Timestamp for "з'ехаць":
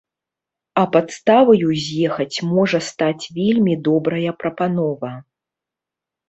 1.83-2.37